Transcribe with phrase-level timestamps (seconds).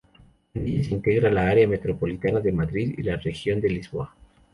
[0.55, 4.15] En ella se integran la área metropolitana de Madrid y la región de Lisboa.